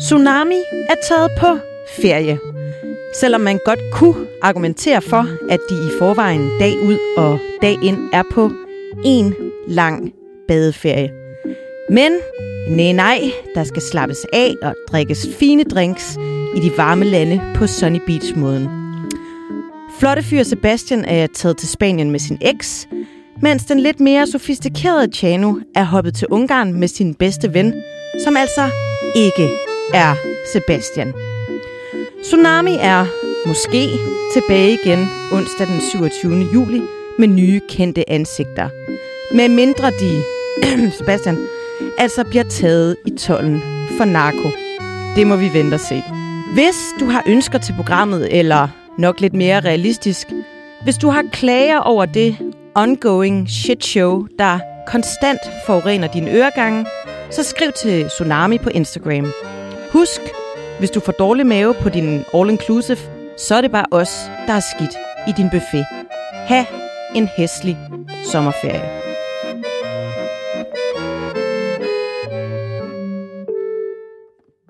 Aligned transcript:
Tsunami 0.00 0.54
er 0.90 0.94
taget 1.08 1.30
på 1.40 1.46
ferie. 2.02 2.38
Selvom 3.14 3.40
man 3.40 3.58
godt 3.64 3.78
kunne 3.92 4.26
argumentere 4.42 5.02
for, 5.02 5.26
at 5.50 5.60
de 5.70 5.74
i 5.74 5.90
forvejen 5.98 6.50
dag 6.60 6.72
ud 6.88 6.98
og 7.16 7.38
dag 7.62 7.78
ind 7.82 7.98
er 8.12 8.22
på 8.32 8.50
en 9.04 9.34
lang 9.68 10.12
badeferie. 10.48 11.10
Men 11.90 12.12
nej 12.68 12.92
nej, 12.92 13.20
der 13.54 13.64
skal 13.64 13.82
slappes 13.82 14.26
af 14.32 14.54
og 14.62 14.74
drikkes 14.88 15.28
fine 15.38 15.64
drinks 15.64 16.16
i 16.56 16.60
de 16.60 16.70
varme 16.76 17.04
lande 17.04 17.40
på 17.54 17.66
Sunny 17.66 18.00
Beach-måden. 18.06 18.68
Flotte 19.98 20.22
fyr 20.22 20.42
Sebastian 20.42 21.04
er 21.04 21.26
taget 21.26 21.56
til 21.56 21.68
Spanien 21.68 22.10
med 22.10 22.20
sin 22.20 22.38
eks, 22.40 22.88
mens 23.42 23.64
den 23.64 23.80
lidt 23.80 24.00
mere 24.00 24.26
sofistikerede 24.26 25.12
Chano 25.12 25.54
er 25.74 25.84
hoppet 25.84 26.14
til 26.14 26.28
Ungarn 26.30 26.72
med 26.72 26.88
sin 26.88 27.14
bedste 27.14 27.54
ven, 27.54 27.74
som 28.24 28.36
altså 28.36 28.70
ikke 29.16 29.48
er 29.94 30.14
Sebastian. 30.52 31.12
Tsunami 32.22 32.76
er 32.80 33.06
måske 33.46 33.88
tilbage 34.34 34.78
igen 34.84 35.06
onsdag 35.32 35.66
den 35.66 35.80
27. 35.80 36.48
juli 36.54 36.82
med 37.18 37.28
nye 37.28 37.60
kendte 37.68 38.10
ansigter. 38.10 38.68
Med 39.34 39.48
mindre 39.48 39.90
de, 39.90 40.22
Sebastian, 40.98 41.38
altså 41.98 42.24
bliver 42.24 42.44
taget 42.44 42.96
i 43.06 43.10
tollen 43.10 43.62
for 43.96 44.04
narko. 44.04 44.50
Det 45.16 45.26
må 45.26 45.36
vi 45.36 45.52
vente 45.52 45.74
og 45.74 45.80
se. 45.80 46.02
Hvis 46.54 46.76
du 47.00 47.06
har 47.06 47.22
ønsker 47.26 47.58
til 47.58 47.72
programmet, 47.72 48.38
eller 48.38 48.68
nok 48.98 49.20
lidt 49.20 49.34
mere 49.34 49.60
realistisk, 49.60 50.26
hvis 50.84 50.96
du 50.96 51.08
har 51.08 51.24
klager 51.32 51.78
over 51.78 52.06
det 52.06 52.36
ongoing 52.76 53.48
shit 53.48 53.84
show, 53.84 54.26
der 54.38 54.58
konstant 54.86 55.40
forurener 55.66 56.08
dine 56.08 56.30
øregange, 56.30 56.86
så 57.30 57.42
skriv 57.42 57.72
til 57.72 58.08
Tsunami 58.08 58.58
på 58.58 58.70
Instagram. 58.70 59.32
Husk, 59.92 60.20
hvis 60.78 60.90
du 60.90 61.00
får 61.00 61.12
dårlig 61.12 61.46
mave 61.46 61.74
på 61.74 61.88
din 61.88 62.24
all-inclusive, 62.34 63.00
så 63.38 63.54
er 63.54 63.60
det 63.60 63.70
bare 63.70 63.86
os, 63.90 64.30
der 64.46 64.52
er 64.52 64.60
skidt 64.60 64.96
i 65.28 65.32
din 65.36 65.50
buffet. 65.50 65.86
Ha' 66.46 66.64
en 67.14 67.28
hæslig 67.36 67.78
sommerferie. 68.24 68.95